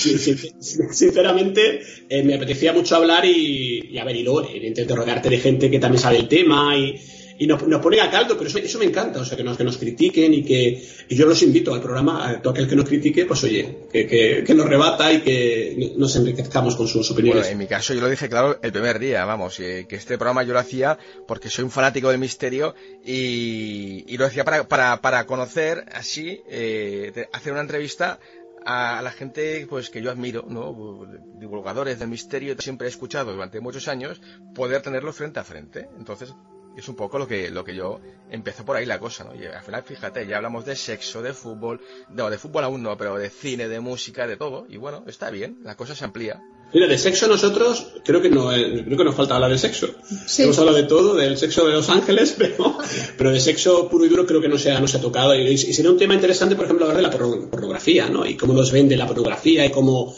[0.91, 5.39] sinceramente eh, me apetecía mucho hablar y, y, a ver, y luego evidentemente rogarte de
[5.39, 7.01] gente que también sabe el tema y,
[7.43, 9.77] y nos, nos a caldo, pero eso, me encanta, o sea, que nos, que nos
[9.77, 13.27] critiquen y que y yo los invito al programa, a todo aquel que nos critique,
[13.27, 17.49] pues oye, que, nos rebata y que nos enriquezcamos con sus opiniones.
[17.49, 20.53] En mi caso yo lo dije claro el primer día, vamos, que este programa yo
[20.53, 25.27] lo hacía porque soy un fanático del misterio y, y lo hacía para, para, para
[25.27, 28.21] conocer así, eh, hacer una entrevista
[28.65, 31.07] a la gente pues que yo admiro, ¿no?
[31.39, 34.21] divulgadores del misterio, siempre he escuchado durante muchos años,
[34.55, 35.89] poder tenerlo frente a frente.
[35.99, 36.35] Entonces,
[36.77, 39.35] es un poco lo que, lo que yo empezó por ahí la cosa, ¿no?
[39.35, 41.81] Y al final, fíjate, ya hablamos de sexo, de fútbol,
[42.11, 45.31] no, de fútbol aún no, pero de cine, de música, de todo, y bueno, está
[45.31, 46.43] bien, la cosa se amplía.
[46.75, 49.89] Mira, de sexo nosotros creo que no creo que nos falta hablar de sexo.
[50.39, 52.79] Hemos hablado de todo, del sexo de Los Ángeles, pero,
[53.19, 55.35] pero de sexo puro y duro creo que no se ha, no se ha tocado.
[55.35, 57.11] Y, sería un tema interesante, por ejemplo, hablar de la
[57.51, 58.25] pornografía, ¿no?
[58.25, 60.15] Y cómo nos vende la pornografía y cómo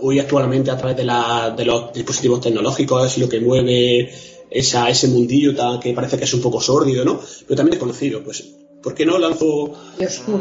[0.00, 4.12] hoy actualmente a través de, la, de los dispositivos tecnológicos y lo que mueve
[4.54, 7.20] esa, ese mundillo tan, que parece que es un poco sórdido, ¿no?
[7.46, 8.22] Pero también desconocido.
[8.22, 8.42] Pues,
[8.82, 9.74] ¿por qué no lanzo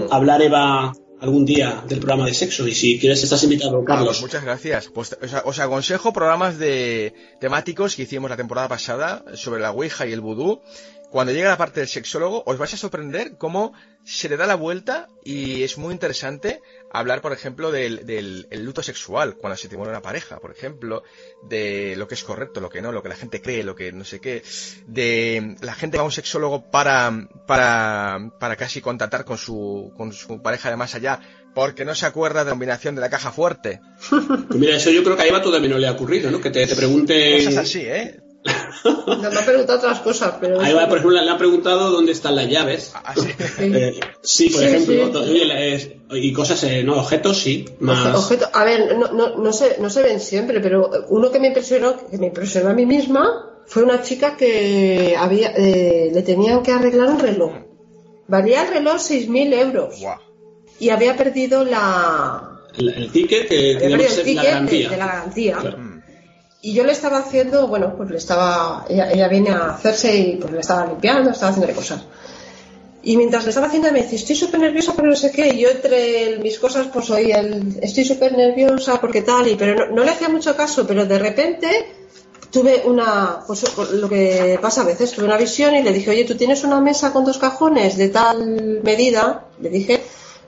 [0.10, 2.68] hablar Eva algún día del programa de sexo?
[2.68, 4.22] Y si quieres, estás invitado, Carlos.
[4.22, 4.90] muchas gracias.
[4.94, 10.14] Pues os aconsejo programas de temáticos que hicimos la temporada pasada sobre la Ouija y
[10.14, 10.62] el vudú
[11.12, 13.74] cuando llega la parte del sexólogo, os vais a sorprender cómo
[14.06, 16.62] se le da la vuelta y es muy interesante
[16.92, 21.04] hablar, por ejemplo, del, del luto sexual, cuando se te muere una pareja, por ejemplo,
[21.44, 23.92] de lo que es correcto, lo que no, lo que la gente cree, lo que
[23.92, 24.44] no sé qué,
[24.88, 30.14] de la gente va a un sexólogo para, para, para casi contactar con su, con
[30.14, 31.20] su pareja de más allá,
[31.54, 33.82] porque no se acuerda de la combinación de la caja fuerte.
[34.10, 34.24] Pues
[34.60, 36.42] mira, eso yo creo que a Eva todavía no le ha ocurrido, ¿no?
[36.42, 37.44] Que te, te pregunte...
[37.46, 38.21] Cosas así, ¿eh?
[38.84, 40.60] No me ha preguntado otras cosas, pero.
[40.60, 42.92] Ahí va, por ejemplo, le ha preguntado dónde están las llaves.
[42.96, 43.30] Ah, sí.
[43.60, 45.24] Eh, sí, por ejemplo.
[46.12, 47.66] y cosas, eh, no, objetos, sí.
[47.80, 48.32] Más...
[48.54, 51.96] a ver, no, no, no, se, no se ven siempre, pero uno que me impresionó,
[52.10, 56.72] que me impresionó a mí misma, fue una chica que había, eh, le tenían que
[56.72, 57.54] arreglar un reloj.
[58.28, 59.96] Valía el reloj 6.000 euros.
[60.80, 62.60] Y había perdido la.
[62.78, 65.58] El, ticket que había perdido el ticket de, la garantía.
[66.64, 70.54] Y yo le estaba haciendo, bueno, pues le estaba, ella, viene a hacerse y pues
[70.54, 72.04] le estaba limpiando, estaba haciendo cosas.
[73.02, 75.62] Y mientras le estaba haciendo me dice, estoy súper nerviosa pero no sé qué, y
[75.62, 80.04] yo entre mis cosas pues oí el, estoy súper nerviosa porque tal, y pero no,
[80.04, 81.94] le hacía mucho caso, pero de repente
[82.52, 86.26] tuve una, pues lo que pasa a veces, tuve una visión y le dije, oye,
[86.26, 90.00] tú tienes una mesa con dos cajones de tal medida, le dije,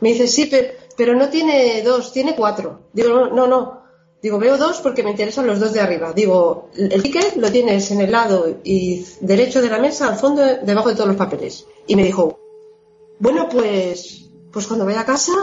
[0.02, 2.82] me dice, sí, pero, pero no tiene dos, tiene cuatro.
[2.94, 3.83] Digo, no, no, no
[4.24, 6.14] Digo, veo dos porque me interesan los dos de arriba.
[6.14, 10.42] Digo, el ticket lo tienes en el lado y derecho de la mesa, al fondo,
[10.64, 11.66] debajo de todos los papeles.
[11.88, 12.40] Y me dijo,
[13.20, 15.34] bueno, pues, pues cuando vaya a casa,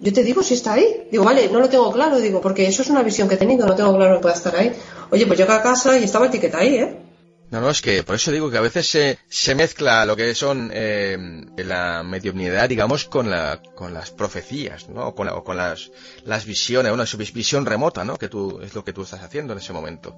[0.00, 1.06] yo te digo si está ahí.
[1.12, 3.64] Digo, vale, no lo tengo claro, digo, porque eso es una visión que he tenido,
[3.64, 4.72] no tengo claro que pueda estar ahí.
[5.12, 7.09] Oye, pues llego a casa y estaba el ticket ahí, ¿eh?
[7.50, 10.34] No, no, es que por eso digo que a veces se, se mezcla lo que
[10.36, 11.18] son eh,
[11.56, 15.08] la mediunidad, digamos, con, la, con las profecías, ¿no?
[15.08, 15.90] O con, o con las,
[16.24, 18.16] las visiones, una visión remota, ¿no?
[18.16, 20.16] Que tú, es lo que tú estás haciendo en ese momento.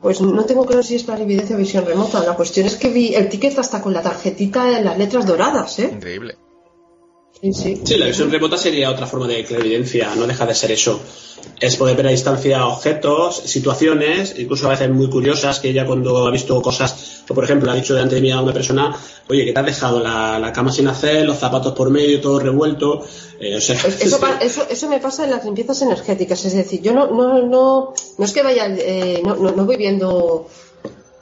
[0.00, 2.20] Pues no tengo claro si es para evidencia o visión remota.
[2.22, 5.78] La cuestión es que vi el ticket hasta con la tarjetita en las letras doradas,
[5.80, 5.90] ¿eh?
[5.92, 6.36] Increíble.
[7.40, 11.00] Sí, la visión remota sería otra forma de clarividencia, no deja de ser eso.
[11.60, 16.24] Es poder ver a distancia objetos, situaciones, incluso a veces muy curiosas, que ella cuando
[16.24, 18.96] ha visto cosas, por ejemplo, ha dicho delante de mí a una persona,
[19.28, 23.04] oye, que te has dejado la, cama sin hacer, los zapatos por medio, todo revuelto.
[23.40, 23.56] Eh,
[24.40, 28.24] eso, eso, me pasa en las limpiezas energéticas, es decir, yo no, no, no, no
[28.24, 30.46] es que vaya, eh, no, no, no voy viendo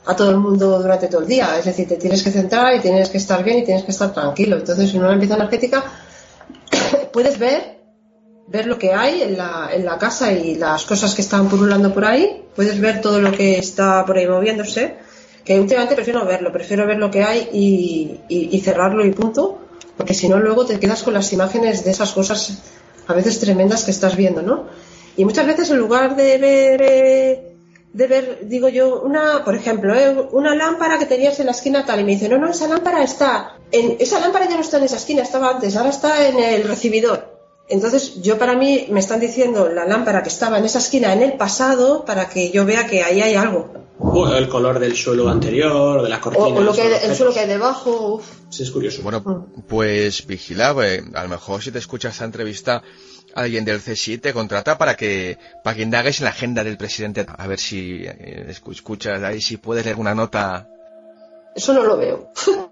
[0.07, 1.59] a todo el mundo durante todo el día.
[1.59, 4.13] Es decir, te tienes que centrar y tienes que estar bien y tienes que estar
[4.13, 4.57] tranquilo.
[4.57, 5.85] Entonces, en una limpieza energética
[7.13, 7.81] puedes ver
[8.47, 11.95] ver lo que hay en la, en la casa y las cosas que están pululando
[11.95, 12.43] por ahí.
[12.57, 14.97] Puedes ver todo lo que está por ahí moviéndose.
[15.45, 19.59] Que últimamente prefiero verlo, prefiero ver lo que hay y, y cerrarlo y punto.
[19.97, 22.59] Porque si no, luego te quedas con las imágenes de esas cosas
[23.07, 24.67] a veces tremendas que estás viendo, ¿no?
[25.17, 27.50] Y muchas veces en lugar de ver, eh,
[27.93, 31.85] de ver, digo yo, una, por ejemplo, eh, una lámpara que tenías en la esquina
[31.85, 34.79] tal, y me dice, no, no, esa lámpara está, en, esa lámpara ya no está
[34.79, 37.41] en esa esquina, estaba antes, ahora está en el recibidor.
[37.69, 41.23] Entonces, yo para mí me están diciendo la lámpara que estaba en esa esquina en
[41.23, 43.73] el pasado para que yo vea que ahí hay algo.
[44.01, 46.51] O el color del suelo anterior, de las cortinas.
[46.51, 48.17] O, lo que el suelo que hay debajo.
[48.17, 48.27] Uf.
[48.49, 49.03] Sí, es curioso.
[49.03, 52.83] Bueno, pues vigila, eh, a lo mejor si te escuchas esta entrevista,
[53.35, 57.27] alguien del C7 te contrata para que, para que indagues en la agenda del presidente,
[57.29, 60.69] a ver si eh, escuchas ahí, si puedes leer una nota
[61.55, 62.31] eso no lo veo.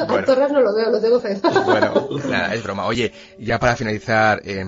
[0.00, 1.40] A Torres no lo veo, lo tengo fe.
[1.64, 2.86] bueno, nada, es broma.
[2.86, 4.64] Oye, ya para finalizar, eh,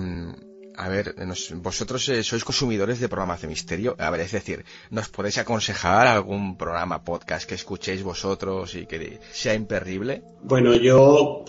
[0.77, 1.15] a ver,
[1.55, 3.95] vosotros eh, sois consumidores de programas de misterio.
[3.99, 9.19] A ver, es decir, ¿nos podéis aconsejar algún programa, podcast que escuchéis vosotros y que
[9.31, 10.23] sea imperdible?
[10.43, 11.45] Bueno, yo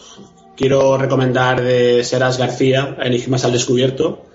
[0.57, 4.27] quiero recomendar de Seras García, Enigmas al Descubierto,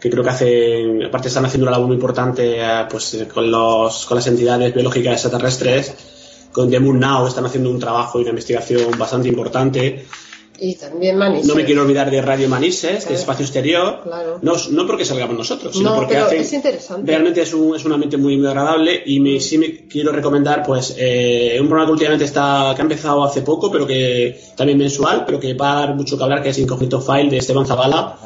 [0.00, 4.06] que creo que hacen, aparte están haciendo una labor muy importante eh, pues, con, los,
[4.06, 5.94] con las entidades biológicas extraterrestres
[6.52, 10.06] con The Moon Now están haciendo un trabajo y una investigación bastante importante.
[10.60, 11.46] Y también Manises.
[11.46, 14.00] No me quiero olvidar de Radio Manises, de Espacio Exterior.
[14.02, 14.38] Claro.
[14.42, 17.06] No, no porque salgamos nosotros, sino porque es interesante.
[17.06, 20.64] realmente es un, es un ambiente muy, muy agradable y me, sí me quiero recomendar
[20.66, 24.78] pues eh, un programa que últimamente está, que ha empezado hace poco, pero que también
[24.78, 27.66] mensual, pero que va a dar mucho que hablar, que es Incognito File de Esteban
[27.66, 28.16] Zavala.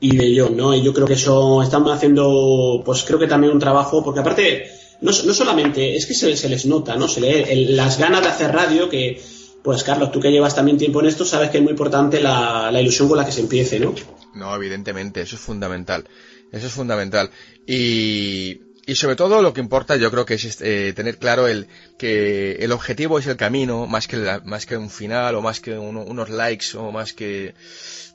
[0.00, 0.74] Y de yo, ¿no?
[0.74, 4.64] Y yo creo que eso están haciendo, pues creo que también un trabajo, porque aparte,
[5.02, 7.06] no, no solamente, es que se, se, les nota, ¿no?
[7.06, 9.20] Se lee las ganas de hacer radio que,
[9.62, 12.70] pues Carlos, tú que llevas también tiempo en esto, sabes que es muy importante la,
[12.70, 13.94] la ilusión con la que se empiece, ¿no?
[14.34, 16.06] No, evidentemente, eso es fundamental.
[16.52, 17.30] Eso es fundamental.
[17.66, 21.68] Y, y sobre todo lo que importa yo creo que es eh, tener claro el
[21.98, 25.78] que el objetivo es el camino más que más que un final o más que
[25.78, 27.54] unos likes o más que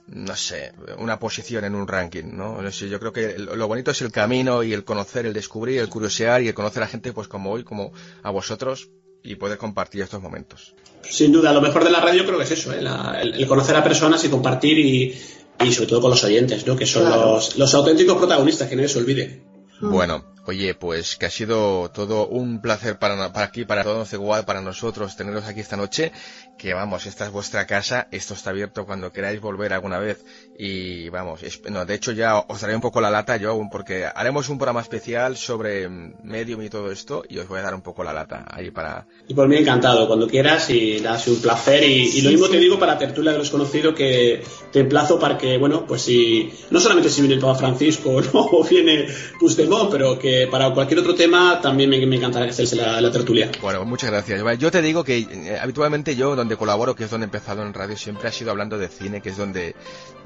[0.07, 2.61] no sé, una posición en un ranking, ¿no?
[2.69, 6.43] yo creo que lo bonito es el camino y el conocer, el descubrir, el curiosear
[6.43, 8.89] y el conocer a gente pues como hoy, como a vosotros
[9.25, 10.75] y poder compartir estos momentos.
[11.01, 12.79] Sin duda, lo mejor de la radio creo que es eso, ¿eh?
[13.21, 15.19] el, conocer a personas y compartir y,
[15.63, 16.75] y, sobre todo con los oyentes, ¿no?
[16.75, 19.43] Que son los, los auténticos protagonistas, que nadie se olvide.
[19.81, 24.45] Bueno, Oye, pues que ha sido todo un placer para, para aquí, para todos igual,
[24.45, 26.11] para nosotros teneros aquí esta noche.
[26.55, 30.23] Que vamos, esta es vuestra casa, esto está abierto cuando queráis volver alguna vez.
[30.57, 34.47] Y vamos, no, de hecho ya os daré un poco la lata yo, porque haremos
[34.49, 38.03] un programa especial sobre Medium y todo esto, y os voy a dar un poco
[38.03, 39.07] la lata ahí para.
[39.27, 41.83] Y por mí encantado, cuando quieras, y nada, un placer.
[41.83, 45.57] Y, lo mismo te digo para Tertulia de los Conocidos, que te emplazo para que,
[45.57, 48.41] bueno, pues si, no solamente si viene el Papa Francisco, ¿no?
[48.51, 49.07] o viene
[49.39, 53.51] Puigdemont, pero que para cualquier otro tema también me, me encantará estés la, la, tertulia.
[53.61, 54.41] Bueno, muchas gracias.
[54.59, 57.73] Yo te digo que eh, habitualmente yo donde colaboro, que es donde he empezado en
[57.73, 59.75] radio, siempre ha sido hablando de cine, que es donde,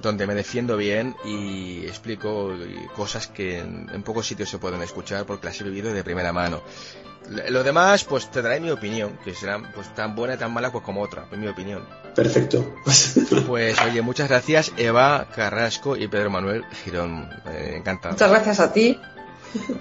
[0.01, 2.53] donde me defiendo bien y explico
[2.95, 6.33] cosas que en, en pocos sitios se pueden escuchar porque las he vivido de primera
[6.33, 6.61] mano.
[7.49, 10.71] Lo demás, pues te daré mi opinión, que será pues tan buena y tan mala
[10.71, 11.87] pues como otra, en mi opinión.
[12.15, 12.75] Perfecto.
[13.47, 17.29] Pues oye, muchas gracias Eva Carrasco y Pedro Manuel Girón.
[17.47, 18.13] Eh, encantado.
[18.13, 18.99] Muchas gracias a ti.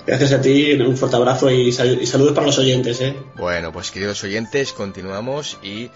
[0.06, 3.00] Gracias a ti, un fuerte abrazo y, saludos para los oyentes.
[3.00, 3.16] ¿eh?
[3.36, 5.90] Bueno, pues queridos oyentes, continuamos y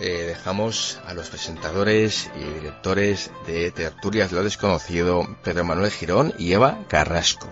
[0.00, 6.52] eh, dejamos a los presentadores y directores de Tertulias lo Desconocido, Pedro Manuel Girón y
[6.52, 7.48] Eva Carrasco.